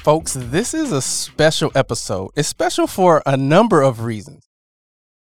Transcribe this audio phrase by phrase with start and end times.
[0.00, 2.30] folks, this is a special episode.
[2.34, 4.48] It's special for a number of reasons.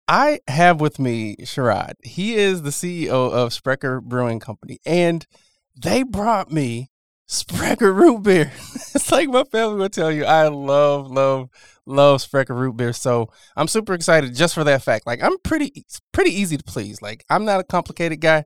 [0.07, 1.95] I have with me Sharad.
[2.05, 5.27] He is the CEO of Sprecher Brewing Company, and
[5.75, 6.91] they brought me
[7.27, 8.53] Sprecher root beer.
[8.95, 10.25] it's like my family will tell you.
[10.25, 11.51] I love, love,
[11.85, 12.93] love Sprecher root beer.
[12.93, 15.09] So I'm super excited just for that fact.
[15.09, 17.03] Like I'm pretty, pretty easy to please.
[17.03, 18.45] Like I'm not a complicated guy.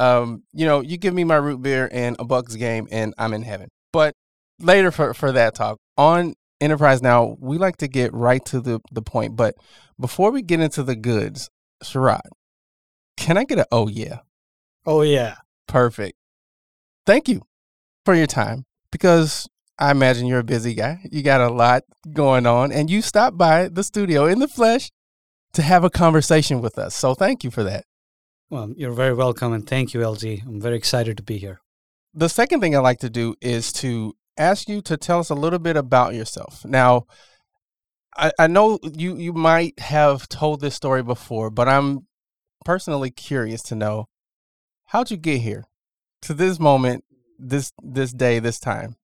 [0.00, 3.32] Um, you know, you give me my root beer and a Bucks game, and I'm
[3.32, 3.68] in heaven.
[3.92, 4.16] But
[4.60, 8.80] later for for that talk on Enterprise Now, we like to get right to the
[8.90, 9.36] the point.
[9.36, 9.54] But
[9.98, 11.50] before we get into the goods,
[11.82, 12.28] Sharad,
[13.16, 14.20] can I get a oh yeah?
[14.86, 15.36] Oh yeah.
[15.66, 16.16] Perfect.
[17.06, 17.42] Thank you
[18.04, 21.00] for your time because I imagine you're a busy guy.
[21.10, 24.90] You got a lot going on and you stopped by the studio in the flesh
[25.52, 26.94] to have a conversation with us.
[26.94, 27.84] So thank you for that.
[28.50, 30.46] Well, you're very welcome and thank you, LZ.
[30.46, 31.60] I'm very excited to be here.
[32.14, 35.34] The second thing I like to do is to ask you to tell us a
[35.34, 36.64] little bit about yourself.
[36.64, 37.06] Now,
[38.16, 42.06] I, I know you you might have told this story before, but I'm
[42.64, 44.06] personally curious to know
[44.86, 45.64] how'd you get here
[46.22, 47.04] to this moment,
[47.38, 48.96] this this day, this time.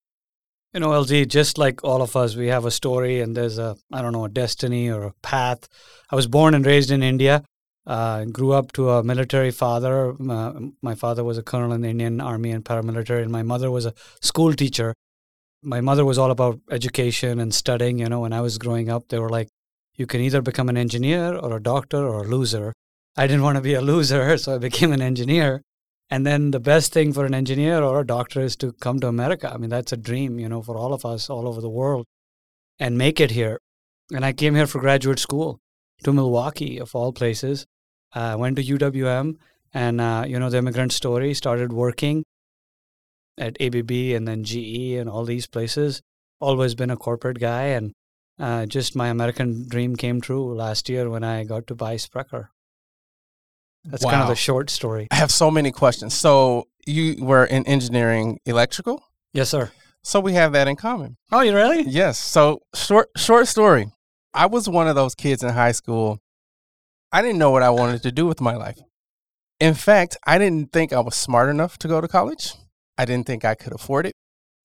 [0.73, 3.77] You know, LZ, just like all of us, we have a story and there's a,
[3.93, 5.69] I don't know, a destiny or a path.
[6.11, 7.45] I was born and raised in India.
[7.87, 10.17] Uh, grew up to a military father.
[10.29, 10.53] Uh,
[10.83, 13.87] my father was a colonel in the Indian Army and paramilitary, and my mother was
[13.87, 14.95] a school teacher.
[15.65, 17.99] My mother was all about education and studying.
[17.99, 19.49] You know, when I was growing up, they were like,
[19.95, 22.75] you can either become an engineer or a doctor or a loser.
[23.17, 25.63] I didn't want to be a loser, so I became an engineer.
[26.11, 29.09] And then the best thing for an engineer or a doctor is to come to
[29.09, 29.51] America.
[29.53, 32.05] I mean, that's a dream, you know, for all of us all over the world
[32.79, 33.59] and make it here.
[34.13, 35.61] And I came here for graduate school
[36.03, 37.65] to Milwaukee, of all places.
[38.13, 39.39] I uh, went to UWM
[39.73, 42.25] and, uh, you know, the immigrant story, started working
[43.39, 46.03] at ABB and then GE and all these places.
[46.41, 47.65] Always been a corporate guy.
[47.65, 47.93] And
[48.39, 52.51] uh, just my American dream came true last year when I got to buy Sprecher.
[53.85, 54.11] That's wow.
[54.11, 55.09] kind of the short story.
[55.11, 56.15] I have so many questions.
[56.15, 59.05] So you were in engineering electrical?
[59.33, 59.71] Yes, sir.
[60.03, 61.17] So we have that in common.
[61.33, 61.83] Oh, you really?
[61.83, 62.19] Yes.
[62.19, 63.91] So short short story.
[64.33, 66.19] I was one of those kids in high school.
[67.13, 68.79] I didn't know what I wanted to do with my life.
[69.61, 72.55] In fact, I didn't think I was smart enough to go to college.
[72.99, 74.15] I didn't think I could afford it.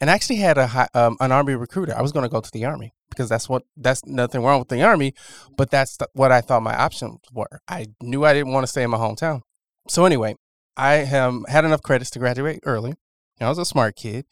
[0.01, 1.97] And I actually had a high, um, an army recruiter.
[1.97, 4.69] I was going to go to the army because that's what that's nothing wrong with
[4.69, 5.13] the army,
[5.57, 7.59] but that's th- what I thought my options were.
[7.67, 9.41] I knew I didn't want to stay in my hometown.
[9.89, 10.35] So anyway,
[10.77, 12.93] I had enough credits to graduate early.
[13.41, 14.25] I was a smart kid,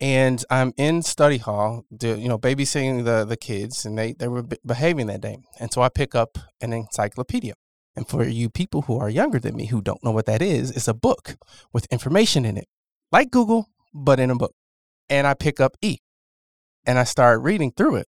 [0.00, 4.28] and I'm in study hall, do, you know, babysitting the the kids, and they they
[4.28, 5.38] were behaving that day.
[5.60, 7.54] And so I pick up an encyclopedia.
[7.94, 10.70] And for you people who are younger than me who don't know what that is,
[10.70, 11.36] it's a book
[11.72, 12.68] with information in it,
[13.12, 14.54] like Google, but in a book.
[15.08, 15.98] And I pick up E,
[16.84, 18.06] and I start reading through it.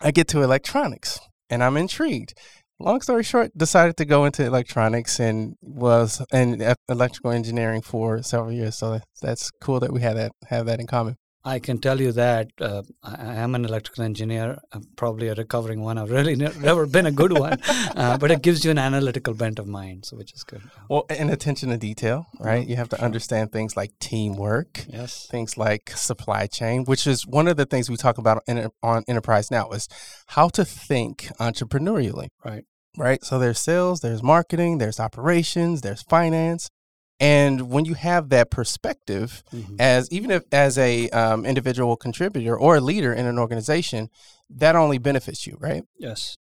[0.00, 2.34] I get to electronics, and I'm intrigued
[2.78, 8.52] long story short, decided to go into electronics and was in electrical engineering for several
[8.52, 8.76] years.
[8.76, 11.16] So that's cool that we had that have that in common.
[11.46, 14.58] I can tell you that uh, I am an electrical engineer.
[14.72, 15.96] I'm probably a recovering one.
[15.96, 17.60] I've really ne- never been a good one,
[17.96, 20.62] uh, but it gives you an analytical bent of mind, so which is good.
[20.90, 22.66] Well, and attention to detail, right?
[22.66, 27.46] You have to understand things like teamwork, yes, things like supply chain, which is one
[27.46, 29.88] of the things we talk about in, on Enterprise now is
[30.26, 32.64] how to think entrepreneurially, right?
[32.98, 33.22] Right.
[33.22, 36.70] So there's sales, there's marketing, there's operations, there's finance,
[37.18, 39.76] and when you have that perspective, mm-hmm.
[39.78, 44.10] as even if as a um, individual contributor or a leader in an organization,
[44.50, 45.82] that only benefits you, right?
[45.98, 46.36] Yes.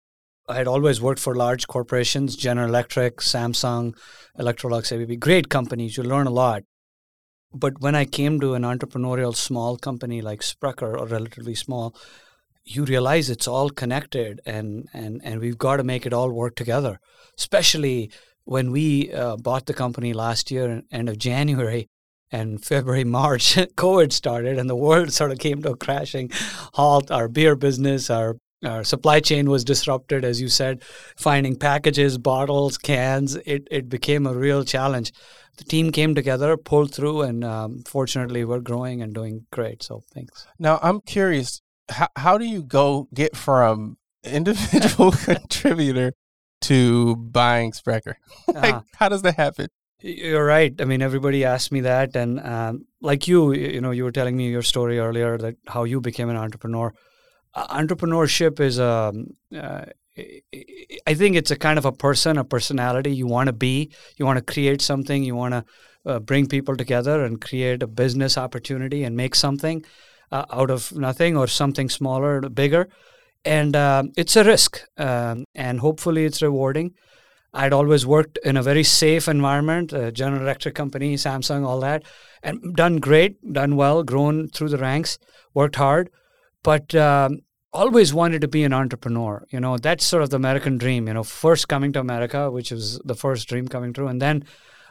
[0.48, 3.95] I had always worked for large corporations, General Electric, Samsung,
[4.38, 5.98] Electrolux, ABB, great companies.
[5.98, 6.63] You learn a lot.
[7.54, 11.95] But when I came to an entrepreneurial small company like Sprecher, or relatively small,
[12.66, 16.56] you realize it's all connected and, and, and we've got to make it all work
[16.56, 17.00] together.
[17.38, 18.12] Especially
[18.45, 21.89] when we uh, bought the company last year, end of January,
[22.31, 26.30] and February, March, COVID started, and the world sort of came to a crashing
[26.74, 27.12] halt.
[27.12, 30.83] Our beer business, our our supply chain was disrupted, as you said,
[31.18, 33.36] finding packages, bottles, cans.
[33.36, 35.12] It it became a real challenge.
[35.57, 39.83] The team came together, pulled through, and um, fortunately, we're growing and doing great.
[39.83, 40.48] So thanks.
[40.59, 46.13] Now I'm curious, how how do you go get from individual contributor
[46.61, 48.17] to buying Sprecher?
[48.53, 48.83] like, Ah.
[48.95, 49.67] how does that happen?
[50.01, 50.73] You're right.
[50.79, 54.37] I mean, everybody asked me that, and um, like you, you know, you were telling
[54.37, 56.93] me your story earlier that how you became an entrepreneur.
[57.53, 59.13] Uh, entrepreneurship is a,
[59.55, 59.85] uh,
[60.17, 60.65] I- I-
[61.07, 63.11] I think it's a kind of a person, a personality.
[63.11, 65.65] You want to be, you want to create something, you want to
[66.05, 69.83] uh, bring people together and create a business opportunity and make something
[70.31, 72.89] uh, out of nothing or something smaller, bigger.
[73.45, 76.94] And um it's a risk, um, and hopefully it's rewarding.
[77.53, 82.03] I'd always worked in a very safe environment, uh, General Electric company, Samsung, all that,
[82.44, 85.18] and done great, done well, grown through the ranks,
[85.53, 86.09] worked hard,
[86.63, 87.39] but um,
[87.71, 89.45] always wanted to be an entrepreneur.
[89.51, 91.07] You know, that's sort of the American dream.
[91.07, 94.44] You know, first coming to America, which was the first dream coming true, and then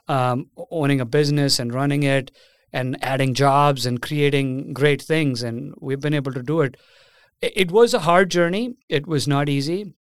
[0.08, 2.30] um, owning a business and running it
[2.72, 5.42] and adding jobs and creating great things.
[5.42, 6.76] And we've been able to do it.
[7.40, 8.74] It was a hard journey.
[8.88, 9.92] It was not easy.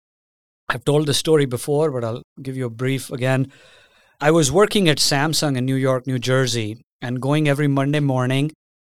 [0.68, 3.52] I've told the story before, but I'll give you a brief again.
[4.20, 8.52] I was working at Samsung in New York, New Jersey, and going every Monday morning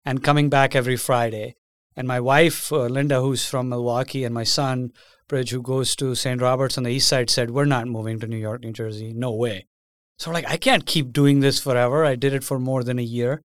[0.05, 1.56] and coming back every Friday.
[1.97, 4.93] And my wife, uh, Linda, who's from Milwaukee, and my son,
[5.29, 6.41] Bridge, who goes to St.
[6.41, 9.12] Roberts on the east side, said, We're not moving to New York, New Jersey.
[9.12, 9.67] No way.
[10.19, 12.05] So, like, I can't keep doing this forever.
[12.05, 13.43] I did it for more than a year.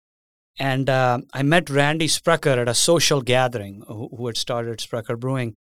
[0.58, 5.16] And uh, I met Randy Sprecher at a social gathering who, who had started Sprecher
[5.16, 5.56] Brewing.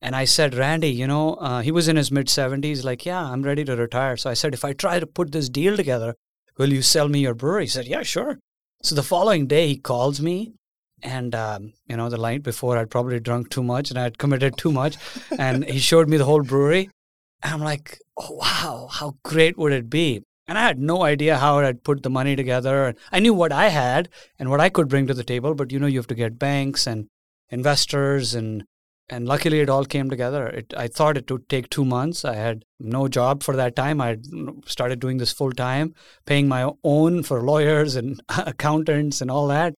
[0.00, 3.24] And I said, Randy, you know, uh, he was in his mid 70s, like, yeah,
[3.24, 4.16] I'm ready to retire.
[4.16, 6.14] So I said, if I try to put this deal together,
[6.56, 7.64] will you sell me your brewery?
[7.64, 8.38] He said, yeah, sure.
[8.82, 10.52] So the following day, he calls me.
[11.02, 14.56] And, um, you know, the night before, I'd probably drunk too much and I'd committed
[14.56, 14.96] too much.
[15.38, 16.90] and he showed me the whole brewery.
[17.42, 20.22] And I'm like, oh, wow, how great would it be?
[20.48, 22.94] And I had no idea how I'd put the money together.
[23.12, 24.08] I knew what I had
[24.38, 25.54] and what I could bring to the table.
[25.54, 27.06] But, you know, you have to get banks and
[27.50, 28.64] investors and
[29.10, 30.46] and luckily it all came together.
[30.48, 32.24] It, I thought it would take two months.
[32.24, 34.00] I had no job for that time.
[34.00, 34.18] I
[34.66, 35.94] started doing this full time,
[36.26, 39.74] paying my own for lawyers and accountants and all that.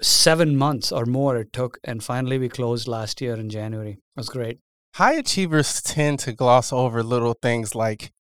[0.00, 3.92] Seven months or more it took, and finally we closed last year in January.
[3.92, 4.60] It was great.
[4.94, 8.12] High achievers tend to gloss over little things like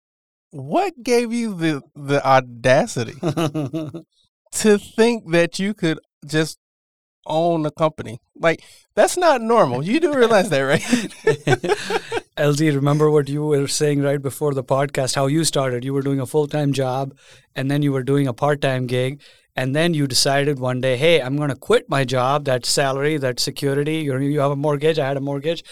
[0.51, 3.13] what gave you the the audacity
[4.51, 6.59] to think that you could just
[7.27, 8.19] own a company.
[8.35, 8.63] Like
[8.95, 9.83] that's not normal.
[9.83, 10.81] You do realize that, right?
[12.37, 15.15] LZ, remember what you were saying right before the podcast?
[15.15, 15.83] How you started?
[15.83, 17.15] You were doing a full time job,
[17.55, 19.21] and then you were doing a part time gig,
[19.55, 23.17] and then you decided one day, hey, I'm going to quit my job, that salary,
[23.17, 23.97] that security.
[23.97, 24.99] You you have a mortgage.
[24.99, 25.63] I had a mortgage,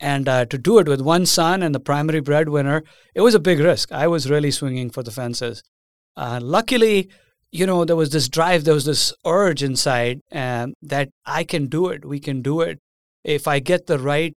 [0.00, 2.82] and uh, to do it with one son and the primary breadwinner,
[3.14, 3.92] it was a big risk.
[3.92, 5.62] I was really swinging for the fences.
[6.16, 7.10] Uh, luckily,
[7.52, 11.66] you know, there was this drive, there was this urge inside um, that I can
[11.66, 12.04] do it.
[12.04, 12.78] We can do it
[13.24, 14.32] if I get the right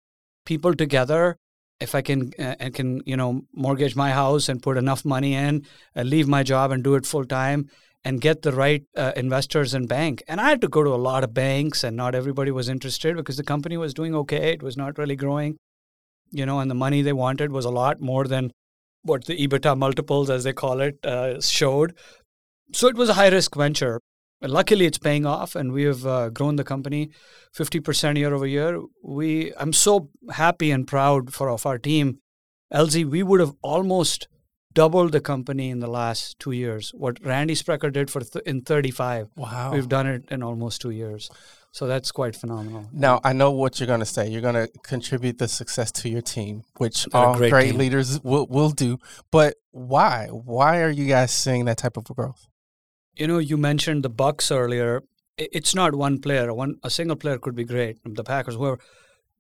[0.46, 1.38] people together.
[1.80, 5.34] If I can, uh, I can, you know, mortgage my house and put enough money
[5.34, 5.65] in,
[5.96, 7.70] uh, leave my job and do it full time,
[8.03, 10.24] and get the right uh, investors and bank.
[10.27, 13.15] And I had to go to a lot of banks, and not everybody was interested
[13.15, 14.53] because the company was doing okay.
[14.53, 15.58] It was not really growing,
[16.31, 18.51] you know, and the money they wanted was a lot more than
[19.03, 21.96] what the EBITDA multiples, as they call it, uh, showed.
[22.74, 24.00] So it was a high risk venture.
[24.43, 27.12] Luckily, it's paying off, and we have uh, grown the company
[27.55, 28.81] 50% year over year.
[29.03, 32.20] We, I'm so happy and proud for of our team.
[32.74, 34.27] LZ, we would have almost
[34.74, 36.92] doubled the company in the last two years.
[36.94, 39.72] What Randy Sprecher did for th- in 35, Wow.
[39.74, 41.30] we've done it in almost two years.
[41.74, 42.90] So that's quite phenomenal.
[42.92, 44.28] Now I know what you're going to say.
[44.30, 47.70] You're going to contribute the success to your team, which Got a all great great,
[47.72, 47.78] team.
[47.80, 48.98] leaders will will do.
[49.32, 50.28] But why?
[50.28, 52.48] Why are you guys seeing that type of growth?
[53.16, 55.04] You know, you mentioned the Bucks earlier.
[55.38, 56.54] It's not one player.
[56.54, 58.00] One a single player could be great.
[58.04, 58.80] The Packers, whoever.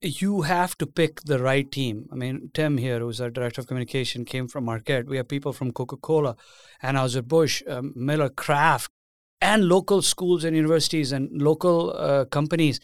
[0.03, 2.09] You have to pick the right team.
[2.11, 5.05] I mean, Tim here, who's our director of communication, came from Marquette.
[5.05, 6.35] We have people from Coca Cola,
[6.83, 8.91] Anheuser Busch, um, Miller, Kraft,
[9.39, 12.79] and local schools and universities and local uh, companies.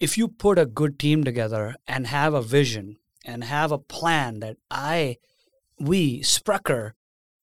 [0.00, 4.40] If you put a good team together and have a vision and have a plan
[4.40, 5.16] that I,
[5.78, 6.94] we, Sprecher,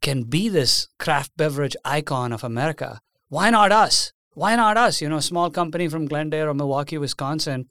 [0.01, 3.01] can be this craft beverage icon of America.
[3.29, 4.13] Why not us?
[4.33, 5.00] Why not us?
[5.00, 7.69] You know, a small company from Glendale or Milwaukee, Wisconsin.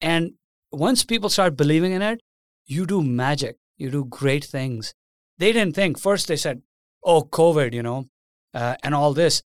[0.00, 0.32] And
[0.78, 2.20] once people start believing in it,
[2.66, 3.56] you do magic.
[3.76, 4.94] You do great things.
[5.38, 5.98] They didn't think.
[5.98, 6.62] First, they said,
[7.02, 8.06] oh, COVID, you know,
[8.52, 9.42] uh, and all this.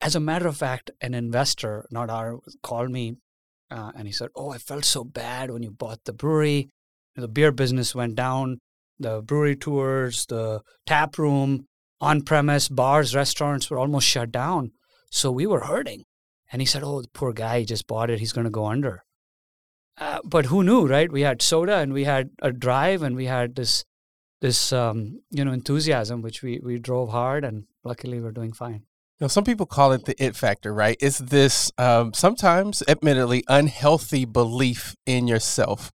[0.00, 3.16] As a matter of fact, an investor, not our, called me
[3.72, 6.68] uh, and he said, Oh, I felt so bad when you bought the brewery.
[7.16, 8.58] The beer business went down,
[8.98, 11.66] the brewery tours, the tap room,
[12.00, 14.72] on premise, bars, restaurants were almost shut down.
[15.10, 16.04] So we were hurting.
[16.52, 18.18] And he said, Oh, the poor guy, he just bought it.
[18.18, 19.04] He's going to go under.
[19.98, 21.12] Uh, but who knew, right?
[21.12, 23.84] We had soda and we had a drive and we had this
[24.40, 28.82] this um, you know enthusiasm which we we drove hard and luckily we're doing fine
[29.22, 30.96] know, some people call it the it factor, right?
[31.00, 35.90] It's this um, sometimes, admittedly, unhealthy belief in yourself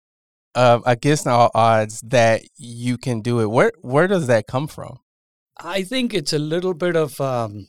[0.54, 3.46] uh, against all odds that you can do it.
[3.46, 4.98] Where where does that come from?
[5.56, 7.68] I think it's a little bit of um,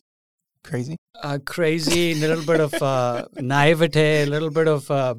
[0.63, 5.15] crazy, uh, crazy, a little bit of uh, naivete, a little bit of uh,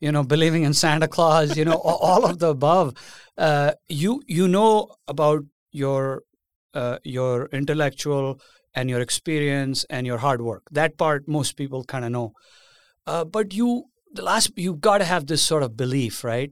[0.00, 1.56] you know believing in Santa Claus.
[1.56, 2.94] You know, all of the above.
[3.36, 6.22] Uh, you you know about your
[6.74, 8.40] uh, your intellectual
[8.74, 10.62] and your experience and your hard work.
[10.70, 12.32] That part most people kind of know.
[13.06, 16.50] Uh, but you, the last, you've got to have this sort of belief, right?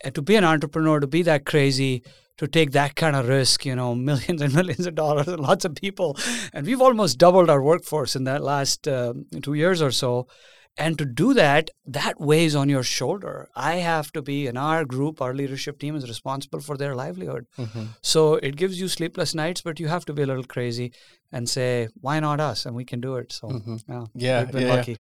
[0.00, 2.02] And to be an entrepreneur, to be that crazy,
[2.38, 5.64] to take that kind of risk, you know, millions and millions of dollars and lots
[5.64, 6.16] of people.
[6.52, 10.26] And we've almost doubled our workforce in that last uh, two years or so.
[10.76, 13.48] And to do that, that weighs on your shoulder.
[13.54, 17.46] I have to be in our group, our leadership team is responsible for their livelihood.
[17.56, 17.84] Mm-hmm.
[18.02, 20.92] So it gives you sleepless nights, but you have to be a little crazy
[21.30, 22.66] and say, why not us?
[22.66, 23.32] And we can do it.
[23.32, 23.76] So, mm-hmm.
[23.88, 24.74] yeah, yeah, we've been yeah.
[24.74, 24.96] lucky.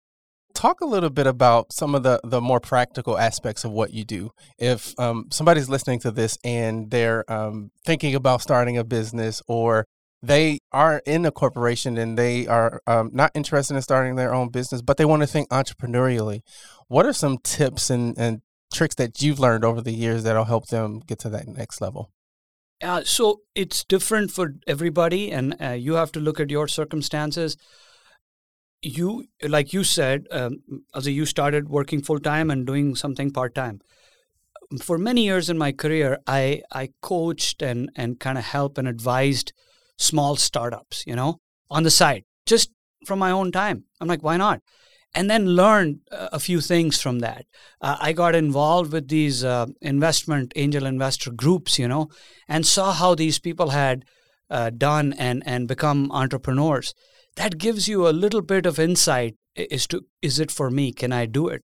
[0.60, 4.04] Talk a little bit about some of the, the more practical aspects of what you
[4.04, 4.30] do.
[4.58, 9.86] If um, somebody's listening to this and they're um, thinking about starting a business or
[10.22, 14.50] they are in a corporation and they are um, not interested in starting their own
[14.50, 16.40] business, but they want to think entrepreneurially.
[16.88, 20.66] What are some tips and, and tricks that you've learned over the years that'll help
[20.66, 22.10] them get to that next level?
[22.82, 27.56] Uh, so it's different for everybody, and uh, you have to look at your circumstances.
[28.82, 30.62] You, like you said, um,
[30.94, 33.80] as you started working full time and doing something part time.
[34.82, 38.88] For many years in my career, I I coached and and kind of helped and
[38.88, 39.52] advised
[39.98, 42.70] small startups, you know, on the side, just
[43.06, 43.84] from my own time.
[44.00, 44.60] I'm like, why not?
[45.14, 47.46] And then learned a few things from that.
[47.80, 52.08] Uh, I got involved with these uh, investment angel investor groups, you know,
[52.48, 54.04] and saw how these people had
[54.48, 56.94] uh, done and and become entrepreneurs.
[57.40, 59.36] That gives you a little bit of insight
[59.70, 60.92] as to is it for me?
[60.92, 61.62] Can I do it?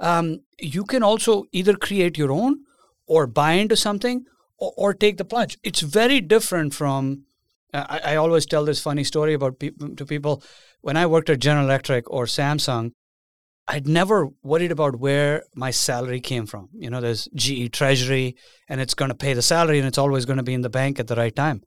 [0.00, 2.60] Um, you can also either create your own,
[3.06, 4.24] or buy into something,
[4.56, 5.58] or, or take the plunge.
[5.62, 7.24] It's very different from
[7.74, 10.42] I, I always tell this funny story about pe- to people.
[10.80, 12.92] When I worked at General Electric or Samsung,
[13.66, 16.70] I'd never worried about where my salary came from.
[16.72, 18.34] You know, there's GE Treasury,
[18.66, 20.70] and it's going to pay the salary, and it's always going to be in the
[20.70, 21.60] bank at the right time.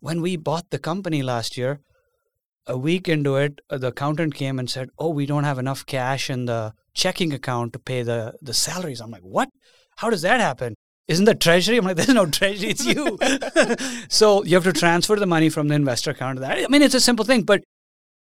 [0.00, 1.80] When we bought the company last year,
[2.68, 5.86] a week into it, uh, the accountant came and said, "Oh, we don't have enough
[5.86, 9.48] cash in the checking account to pay the the salaries." I'm like, "What?
[9.96, 10.74] How does that happen?"
[11.08, 11.78] isn't the treasury?
[11.78, 13.18] I'm like, there's no treasury, it's you.
[14.08, 16.58] so you have to transfer the money from the investor account to that.
[16.58, 17.64] I mean, it's a simple thing, but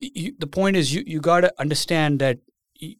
[0.01, 2.39] you, the point is you, you got to understand that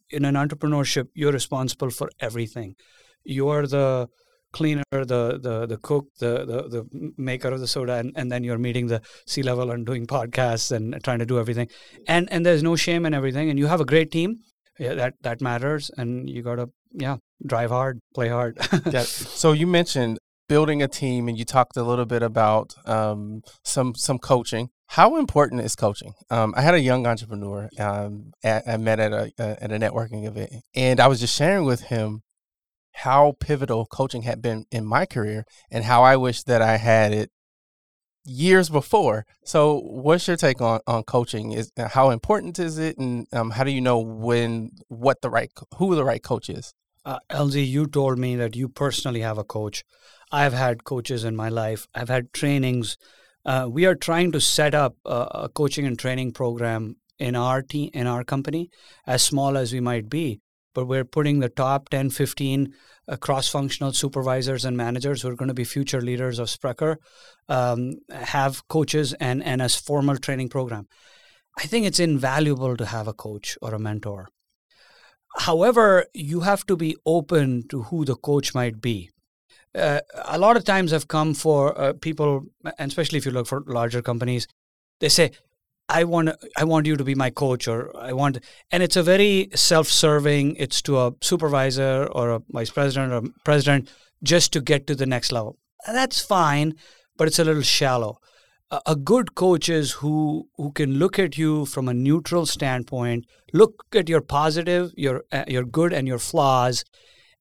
[0.09, 2.75] in an entrepreneurship, you're responsible for everything.
[3.23, 4.09] You're the
[4.55, 6.81] cleaner, the the the cook, the the, the
[7.17, 10.83] maker of the soda, and, and then you're meeting the C-level and doing podcasts and
[11.03, 11.67] trying to do everything.
[12.07, 13.49] And and there's no shame in everything.
[13.49, 14.39] And you have a great team.
[14.79, 15.91] Yeah, that that matters.
[15.97, 18.57] And you gotta yeah drive hard, play hard.
[18.91, 19.03] yeah.
[19.41, 23.95] So you mentioned building a team, and you talked a little bit about um, some
[23.95, 24.69] some coaching.
[24.87, 26.13] How important is coaching?
[26.29, 30.25] Um, I had a young entrepreneur um, at, I met at a at a networking
[30.27, 32.21] event, and I was just sharing with him
[33.03, 37.13] how pivotal coaching had been in my career, and how I wish that I had
[37.13, 37.31] it
[38.25, 39.25] years before.
[39.43, 41.51] So, what's your take on on coaching?
[41.51, 45.51] Is how important is it, and um, how do you know when what the right
[45.77, 46.73] who the right coach is?
[47.05, 49.83] uh, LZ, you told me that you personally have a coach.
[50.31, 51.87] I've had coaches in my life.
[51.93, 52.97] I've had trainings.
[53.45, 57.61] Uh, we are trying to set up a, a, coaching and training program in our
[57.61, 58.71] team, in our company,
[59.05, 60.41] as small as we might be.
[60.75, 62.73] But we're putting the top 10, 15
[63.07, 66.99] uh, cross-functional supervisors and managers who are going to be future leaders of Sprecher
[67.49, 70.87] um, have coaches and, and a formal training program.
[71.57, 74.27] I think it's invaluable to have a coach or a mentor.
[75.37, 79.09] However, you have to be open to who the coach might be.
[79.75, 82.45] uh, a lot of times I've come for uh, people,
[82.77, 84.47] and especially if you look for larger companies,
[84.99, 85.31] they say,
[85.87, 88.39] I want I want you to be my coach or I want
[88.71, 93.91] and it's a very self-serving it's to a supervisor or a vice president or president
[94.23, 95.57] just to get to the next level.
[95.85, 96.73] That's fine,
[97.17, 98.17] but it's a little shallow.
[98.87, 103.85] A, good coach is who who can look at you from a neutral standpoint, look
[103.93, 106.83] at your positive, your uh, your good and your flaws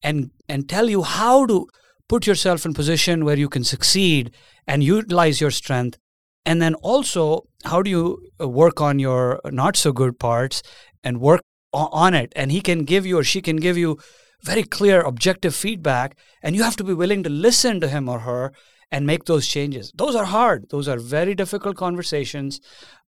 [0.03, 1.67] and and tell you how to
[2.09, 4.33] put yourself in position where you can succeed
[4.67, 5.99] and utilize your strength
[6.47, 10.63] and then also how do you uh, work on your not so good parts
[11.03, 11.41] and work
[11.73, 12.33] on it?
[12.37, 13.99] And he can give you or she can give you
[14.43, 18.21] very clear objective feedback and you have to be willing to listen to him or
[18.21, 18.53] her
[18.91, 19.91] and make those changes.
[19.95, 20.67] Those are hard.
[20.71, 22.61] Those are very difficult conversations.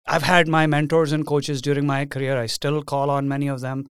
[0.07, 2.39] I've had my mentors and coaches during my career.
[2.39, 3.87] I still call on many of them.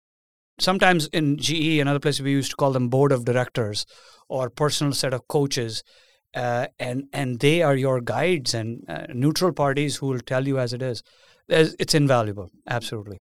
[0.59, 3.85] Sometimes in ge and other places we used to call them board of directors
[4.27, 5.83] or personal set of coaches
[6.33, 10.59] uh, and and they are your guides and uh, neutral parties who will tell you
[10.59, 11.03] as it is.
[11.47, 13.17] It's invaluable, absolutely.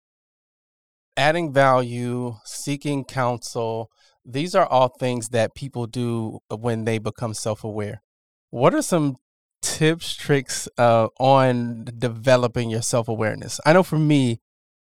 [1.16, 3.88] Adding value, seeking counsel,
[4.24, 8.02] these are all things that people do when they become self-aware.
[8.50, 9.16] What are some
[9.62, 13.60] tips, tricks uh, on developing your self-awareness?
[13.64, 14.40] I know for me,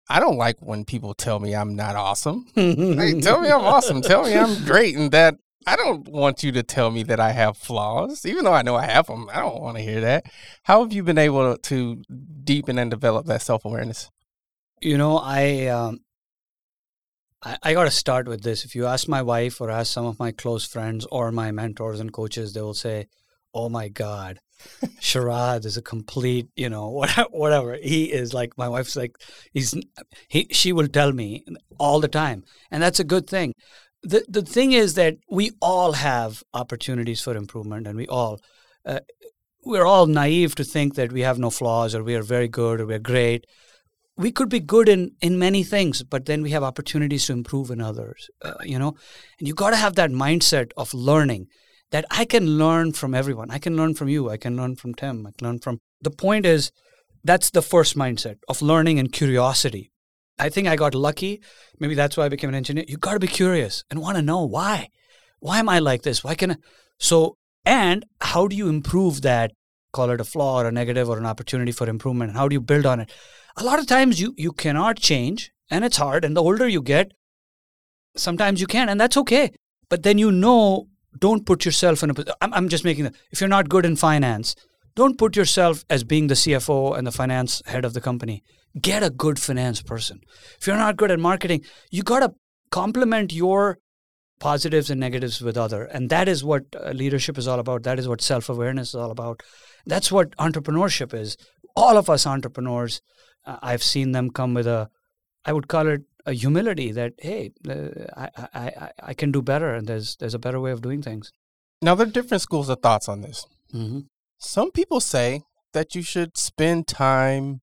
[0.10, 2.48] I don't like when people tell me I'm not awesome.
[2.56, 4.02] hey, tell me I'm awesome.
[4.02, 5.36] Tell me I'm great and that
[5.68, 8.76] I don't want you to tell me that I have flaws, even though I know
[8.76, 9.30] I have them.
[9.32, 10.26] I don't want to hear that.
[10.64, 12.04] How have you been able to
[12.44, 14.10] deepen and develop that self awareness?
[14.82, 16.00] You know, I um,
[17.44, 18.64] I, I got to start with this.
[18.64, 22.00] If you ask my wife or ask some of my close friends or my mentors
[22.00, 23.08] and coaches, they will say,
[23.54, 24.40] "Oh my God,
[25.02, 27.78] Sharad is a complete, you know, whatever, whatever.
[27.82, 29.18] He is like my wife's like
[29.54, 29.76] he's
[30.30, 30.48] he.
[30.52, 31.44] She will tell me
[31.78, 33.54] all the time, and that's a good thing
[34.04, 38.40] the the thing is that we all have opportunities for improvement, and we all
[38.86, 39.00] uh,
[39.64, 42.80] we're all naive to think that we have no flaws or we are very good
[42.80, 43.46] or we're great.
[44.16, 47.72] We could be good in in many things, but then we have opportunities to improve
[47.72, 48.30] in others.
[48.42, 48.96] Uh, you know,
[49.40, 51.48] and you got to have that mindset of learning.
[51.92, 53.50] That I can learn from everyone.
[53.50, 54.30] I can learn from you.
[54.30, 55.26] I can learn from Tim.
[55.26, 55.80] I can learn from.
[56.02, 56.72] The point is,
[57.24, 59.92] that's the first mindset of learning and curiosity
[60.40, 61.42] I think I got lucky.
[61.80, 62.86] Maybe that's why I became an engineer.
[62.88, 64.90] You got to be curious and want to know why.
[65.40, 66.24] Why am I like this?
[66.24, 66.56] Why can I?
[66.98, 69.52] So, and how do you improve that?
[69.92, 72.34] Call it a flaw or a negative or an opportunity for improvement.
[72.34, 73.12] How do you build on it?
[73.58, 76.24] A lot of times you you cannot change, and it's hard.
[76.24, 77.12] And the older you get,
[78.16, 79.52] sometimes you can, and that's okay.
[79.90, 82.14] But then you know, don't put yourself in a.
[82.42, 83.16] I'm, I'm just making that.
[83.32, 84.56] If you're not good in finance,
[84.96, 88.44] don't put yourself as being the CFO and the finance head of the company
[88.80, 90.22] get a good finance person.
[90.60, 92.34] If you're not good at marketing, you got to
[92.72, 93.80] complement your
[94.40, 95.84] positives and negatives with other.
[95.86, 97.84] And that is what uh, leadership is all about.
[97.84, 99.42] That is what self-awareness is all about.
[99.86, 101.36] That's what entrepreneurship is.
[101.76, 103.02] All of us entrepreneurs
[103.46, 104.90] uh, i've seen them come with a
[105.46, 109.74] i would call it a humility that hey uh, I, I, I can do better
[109.74, 111.32] and there's there's a better way of doing things.
[111.82, 113.46] Now there are different schools of thoughts on this.
[113.74, 114.00] Mm-hmm.
[114.40, 117.62] some people say that you should spend time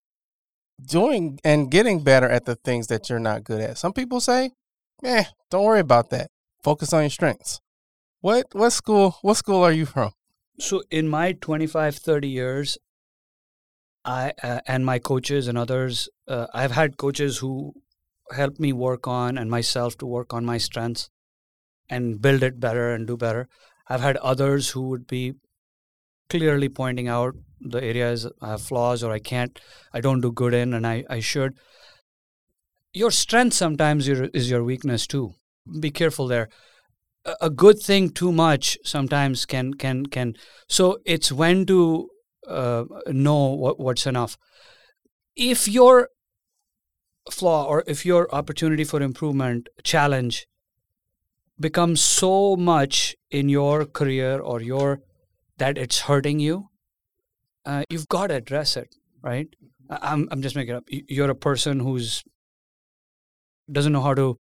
[0.85, 3.79] doing and getting better at the things that you're not good at.
[3.79, 4.53] Some people say,
[5.05, 6.31] "Eh, don't worry about that.
[6.63, 7.61] Focus on your strengths."
[8.21, 10.13] What what school what school are you from?
[10.59, 12.79] So in my 25 30 years
[14.05, 17.75] I uh, and my coaches and others uh, I've had coaches who
[18.33, 21.11] helped me work on and myself to work on my strengths
[21.89, 23.49] and build it better and do better.
[23.89, 25.35] I've had others who would be
[26.29, 29.59] clearly pointing out the areas I have flaws or I can't,
[29.93, 31.55] I don't do good in, and I, I should.
[32.93, 35.35] Your strength sometimes is your weakness too.
[35.81, 36.49] Be careful there.
[37.41, 40.35] A good thing too much sometimes can can can.
[40.69, 42.09] So it's when to
[42.47, 44.39] uh, know what, what's enough.
[45.35, 46.09] If your
[47.31, 50.47] flaw or if your opportunity for improvement challenge
[51.59, 55.01] becomes so much in your career or your
[55.59, 56.69] that it's hurting you,
[57.65, 59.49] uh, you've got to address it, right?
[59.91, 60.85] I'm I'm just making it up.
[60.89, 62.23] You're a person who's
[63.71, 64.39] doesn't know how to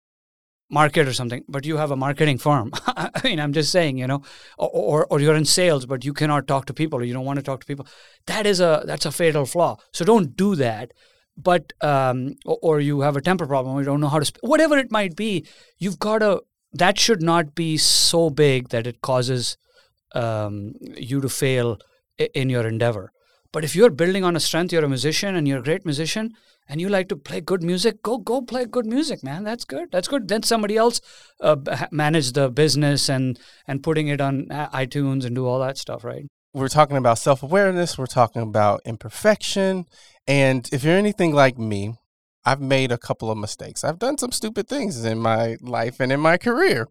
[0.70, 2.72] market or something, but you have a marketing firm.
[2.87, 4.22] I mean, I'm just saying, you know,
[4.59, 7.38] or, or you're in sales, but you cannot talk to people, or you don't want
[7.38, 7.87] to talk to people.
[8.26, 9.76] That is a that's a fatal flaw.
[9.92, 10.92] So don't do that.
[11.38, 14.40] But um, or, you have a temper problem, or you don't know how to sp-
[14.40, 15.46] whatever it might be.
[15.79, 16.42] You've got to.
[16.72, 19.57] That should not be so big that it causes
[20.16, 21.79] um, you to fail
[22.18, 23.12] in your endeavor.
[23.52, 26.33] But if you're building on a strength, you're a musician and you're a great musician,
[26.68, 29.44] and you like to play good music, go go play good music, man.
[29.44, 29.90] That's good.
[29.92, 30.29] That's good.
[30.29, 31.00] Then somebody else
[31.40, 31.57] uh,
[31.90, 36.05] manage the business and and putting it on uh, iTunes and do all that stuff,
[36.05, 36.26] right?
[36.52, 37.96] We're talking about self awareness.
[37.98, 39.85] We're talking about imperfection.
[40.26, 41.94] And if you're anything like me,
[42.44, 43.85] I've made a couple of mistakes.
[43.85, 46.88] I've done some stupid things in my life and in my career.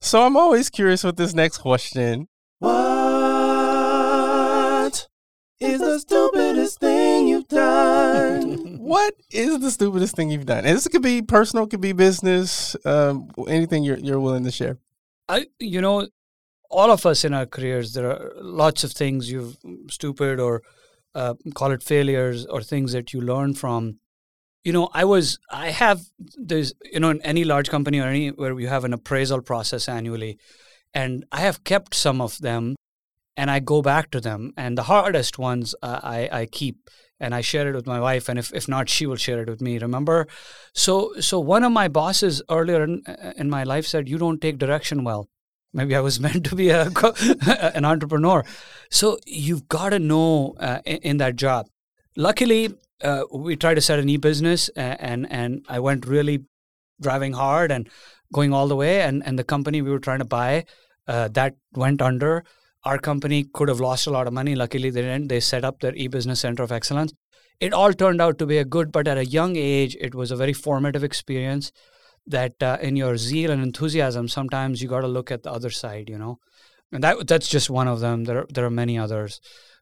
[0.00, 2.28] So I'm always curious with this next question.
[2.60, 2.74] What
[5.60, 8.78] is the stupidest thing you've done?
[8.88, 10.64] What is the stupidest thing you've done?
[10.64, 14.78] And this could be personal, could be business, um, anything you're you're willing to share.
[15.28, 16.08] I, you know,
[16.70, 19.58] all of us in our careers, there are lots of things you've
[19.90, 20.62] stupid or
[21.14, 23.98] uh, call it failures or things that you learn from.
[24.64, 26.00] You know, I was, I have
[26.36, 29.86] there's, you know, in any large company or any where you have an appraisal process
[29.86, 30.38] annually,
[30.94, 32.76] and I have kept some of them,
[33.36, 36.88] and I go back to them, and the hardest ones uh, I I keep
[37.20, 39.48] and I share it with my wife, and if, if not, she will share it
[39.48, 39.78] with me.
[39.78, 40.28] Remember,
[40.72, 43.02] so so one of my bosses earlier in,
[43.36, 45.28] in my life said, "You don't take direction well."
[45.72, 46.90] Maybe I was meant to be a
[47.74, 48.44] an entrepreneur.
[48.90, 51.66] So you've got to know uh, in, in that job.
[52.16, 56.44] Luckily, uh, we tried to set an e-business, uh, and and I went really
[57.00, 57.88] driving hard and
[58.32, 60.64] going all the way, and and the company we were trying to buy
[61.06, 62.44] uh, that went under
[62.84, 64.54] our company could have lost a lot of money.
[64.54, 65.28] Luckily, they didn't.
[65.28, 67.12] They set up their e-business center of excellence.
[67.60, 70.30] It all turned out to be a good, but at a young age, it was
[70.30, 71.72] a very formative experience.
[72.26, 75.70] That uh, in your zeal and enthusiasm, sometimes you got to look at the other
[75.70, 76.38] side, you know,
[76.92, 78.24] and that that's just one of them.
[78.24, 79.40] There there are many others.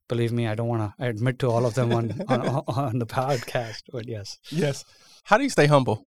[0.09, 3.07] Believe me, I don't want to admit to all of them on, on on the
[3.07, 4.85] podcast, but yes, Yes.
[5.25, 6.07] How do you stay humble?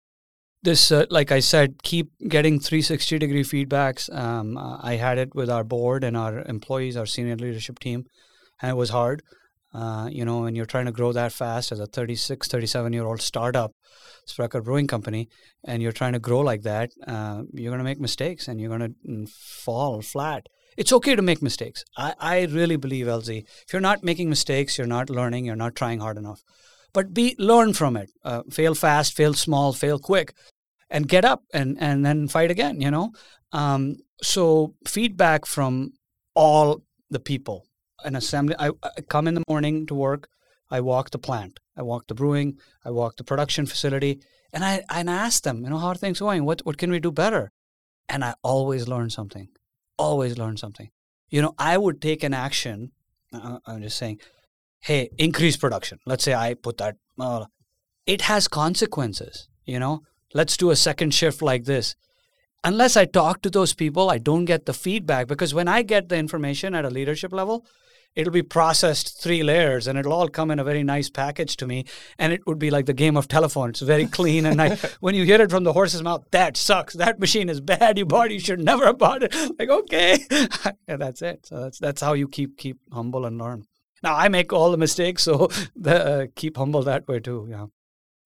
[0.64, 4.12] This uh, like i said keep getting 360 degree feedbacks.
[4.14, 8.06] Um, i had it with our board and our employees our senior leadership team
[8.60, 9.22] and it was hard.
[9.74, 13.04] Uh, you know when you're trying to grow that fast as a 36 37 year
[13.04, 13.72] old startup
[14.24, 15.28] sprecher brewing company
[15.64, 18.76] and you're trying to grow like that uh, you're going to make mistakes and you're
[18.76, 20.46] going to fall flat.
[20.76, 21.84] It's okay to make mistakes.
[21.96, 25.74] I, I really believe lz if you're not making mistakes you're not learning you're not
[25.74, 26.42] trying hard enough.
[26.92, 28.10] But be learn from it.
[28.24, 30.34] Uh, fail fast fail small fail quick
[30.94, 33.12] and get up and and then fight again you know?
[33.52, 35.92] Um, so feedback from
[36.34, 37.66] all the people
[38.04, 40.28] an assembly I, I come in the morning to work
[40.70, 44.20] i walk the plant i walk the brewing i walk the production facility
[44.52, 46.44] and i and I ask them you know how are things going?
[46.44, 47.52] What what can we do better?
[48.08, 49.48] And i always learn something
[49.96, 50.90] always learn something.
[51.28, 52.92] You know i would take an action
[53.32, 54.20] uh, i'm just saying
[54.80, 55.98] hey increase production.
[56.06, 57.46] Let's say i put that uh,
[58.06, 60.02] it has consequences you know
[60.34, 61.96] let's do a second shift like this.
[62.62, 66.08] Unless I talk to those people, I don't get the feedback because when I get
[66.08, 67.66] the information at a leadership level,
[68.14, 71.66] it'll be processed three layers and it'll all come in a very nice package to
[71.66, 71.84] me.
[72.18, 73.70] And it would be like the game of telephone.
[73.70, 74.46] It's very clean.
[74.46, 76.94] And I, when you hear it from the horse's mouth, that sucks.
[76.94, 77.98] That machine is bad.
[77.98, 78.34] You bought it.
[78.34, 79.34] You should never have bought it.
[79.58, 80.18] Like, okay.
[80.88, 81.46] and that's it.
[81.46, 83.66] So that's, that's how you keep, keep humble and learn.
[84.02, 85.22] Now I make all the mistakes.
[85.22, 87.46] So the, uh, keep humble that way too.
[87.48, 87.66] Yeah.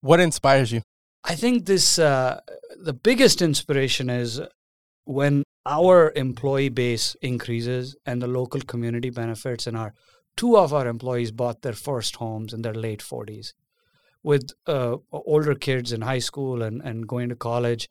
[0.00, 0.82] What inspires you?
[1.28, 2.40] I think this uh,
[2.82, 4.40] the biggest inspiration is
[5.04, 9.92] when our employee base increases and the local community benefits and our
[10.38, 13.52] two of our employees bought their first homes in their late 40s
[14.22, 17.88] with uh, older kids in high school and, and going to college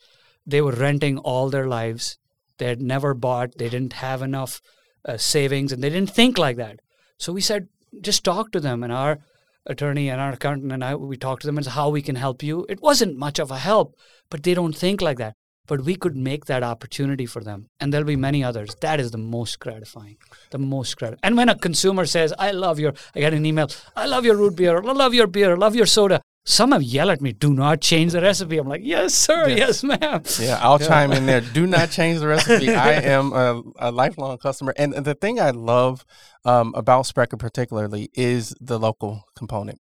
[0.47, 2.17] they were renting all their lives.
[2.57, 4.61] They had never bought they didn't have enough
[5.05, 6.79] uh, savings and they didn't think like that.
[7.19, 7.67] So we said
[8.01, 9.19] just talk to them and our
[9.67, 12.41] attorney and our accountant and I, we talked to them and how we can help
[12.41, 12.65] you.
[12.69, 13.95] It wasn't much of a help,
[14.29, 15.35] but they don't think like that.
[15.67, 18.73] But we could make that opportunity for them, and there'll be many others.
[18.79, 20.15] That is the most gratifying,
[20.51, 21.19] the most gratifying.
[21.23, 24.37] And when a consumer says, "I love your," I get an email, "I love your
[24.37, 27.33] root beer," "I love your beer," "I love your soda." Some have yelled at me,
[27.33, 29.49] "Do not change the recipe." I'm like, "Yes, sir.
[29.49, 30.87] Yes, yes ma'am." Yeah, I'll yeah.
[30.87, 31.41] chime in there.
[31.41, 32.73] Do not change the recipe.
[32.73, 36.05] I am a, a, lifelong customer, and the thing I love
[36.45, 39.81] um, about Sprecher particularly is the local component.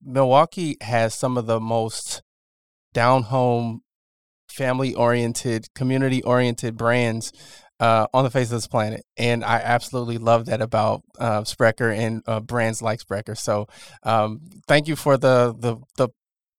[0.00, 2.22] Milwaukee has some of the most
[2.92, 3.80] down home,
[4.48, 7.32] family oriented, community oriented brands
[7.80, 9.04] uh, on the face of this planet.
[9.16, 13.34] And I absolutely love that about uh, Sprecher and uh, brands like Sprecher.
[13.34, 13.66] So
[14.02, 16.10] um, thank you for the, the, the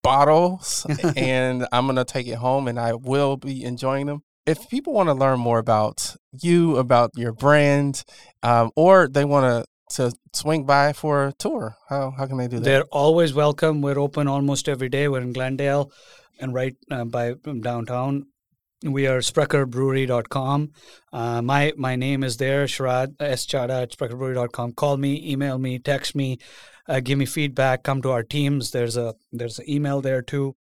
[0.04, 0.86] bottles.
[1.16, 4.24] and I'm going to take it home and I will be enjoying them.
[4.48, 8.04] If people want to learn more about you, about your brand,
[8.42, 11.76] um, or they want to to swing by for a tour?
[11.90, 12.64] How how can they do that?
[12.64, 13.82] They're always welcome.
[13.82, 15.08] We're open almost every day.
[15.08, 15.92] We're in Glendale
[16.40, 18.28] and right uh, by um, downtown.
[18.84, 20.72] We are sprecherbrewery.com.
[21.14, 23.46] Uh, my my name is there, Sharad S.
[23.46, 24.74] Chadha at sprecherbrewery.com.
[24.74, 26.40] Call me, email me, text me.
[26.88, 27.84] uh, give me feedback.
[27.84, 28.72] Come to our teams.
[28.72, 30.56] There's a there's an email there too.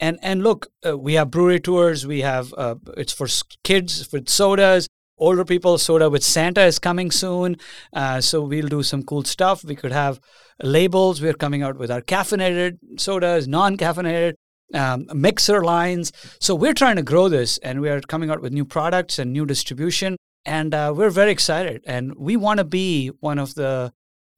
[0.00, 2.06] And and look, uh, we have brewery tours.
[2.06, 3.26] We have uh, it's for
[3.62, 5.78] kids with sodas, older people.
[5.78, 7.56] Soda with Santa is coming soon,
[7.92, 9.64] uh, so we'll do some cool stuff.
[9.64, 10.20] We could have
[10.62, 11.22] labels.
[11.22, 14.34] We're coming out with our caffeinated sodas, non-caffeinated
[14.74, 16.12] um, mixer lines.
[16.40, 19.32] So we're trying to grow this, and we are coming out with new products and
[19.32, 21.82] new distribution, and uh, we're very excited.
[21.86, 23.92] And we want to be one of the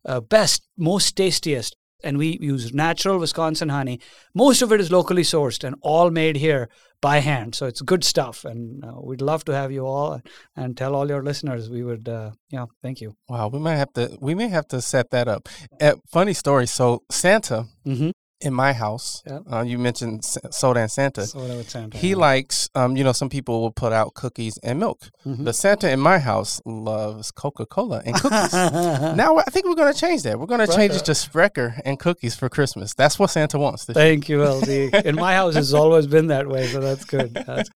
[0.05, 1.75] uh, best, most tastiest.
[2.05, 4.01] And we use natural Wisconsin honey.
[4.35, 6.68] Most of it is locally sourced and all made here
[7.01, 7.55] by hand.
[7.55, 8.44] So it's good stuff.
[8.44, 10.20] And uh, we'd love to have you all
[10.55, 11.70] and tell all your listeners.
[11.70, 13.16] We would, uh, yeah, thank you.
[13.29, 15.49] Wow, we might have to we may have to set that up.
[15.81, 16.66] Uh, funny story.
[16.66, 18.11] So Santa Mm-hmm.
[18.47, 19.41] In my house, Yeah.
[19.53, 21.27] uh, you mentioned Soda and Santa.
[21.27, 21.99] Soda with Santa.
[21.99, 22.17] He yeah.
[22.29, 25.11] likes, um, you know, some people will put out cookies and milk.
[25.27, 25.45] Mhm.
[25.45, 28.53] The Santa in my house loves Coca Cola and cookies.
[29.25, 30.39] now I think we're going to change that.
[30.39, 32.95] We're going to change it to Sprecher and cookies for Christmas.
[32.95, 33.85] That's what Santa wants.
[33.87, 34.05] this year.
[34.07, 35.05] Thank you, LZ.
[35.05, 37.35] In my house, it's always been that way, so that's good.
[37.35, 37.69] That's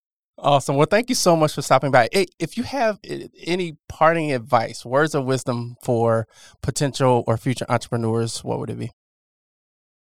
[0.42, 0.76] Awesome.
[0.76, 2.08] Well, thank you so much for stopping by.
[2.12, 2.98] Hey, If you have
[3.44, 6.26] any parting advice, words of wisdom for
[6.62, 8.90] potential or future entrepreneurs, what would it be?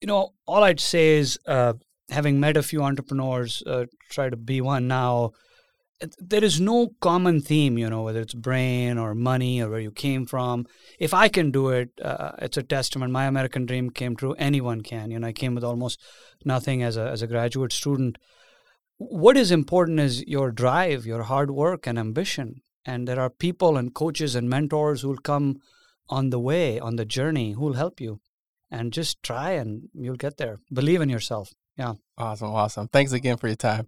[0.05, 1.73] You know, all I'd say is, uh,
[2.11, 5.31] having met a few entrepreneurs, uh, try to be one now.
[6.19, 9.91] There is no common theme, you know, whether it's brain or money or where you
[9.91, 10.67] came from.
[10.99, 13.13] If I can do it, uh, it's a testament.
[13.13, 14.35] My American dream came true.
[14.35, 15.11] Anyone can.
[15.11, 15.99] You know, I came with almost
[16.45, 18.19] nothing as a as a graduate student.
[18.99, 22.61] What is important is your drive, your hard work, and ambition.
[22.85, 25.61] And there are people and coaches and mentors who will come
[26.11, 28.21] on the way, on the journey, who will help you
[28.75, 30.59] and just try and you'll get there.
[30.73, 31.53] Believe in yourself.
[31.77, 31.95] Yeah.
[32.19, 32.51] Awesome.
[32.51, 32.89] Awesome.
[32.89, 33.87] Thanks again for your time.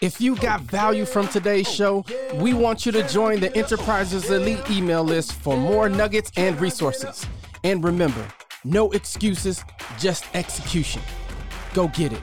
[0.00, 4.70] If you got value from today's show, we want you to join the Enterprises Elite
[4.70, 7.26] email list for more nuggets and resources.
[7.64, 8.26] And remember,
[8.64, 9.62] no excuses,
[9.98, 11.02] just execution.
[11.74, 12.22] Go get it.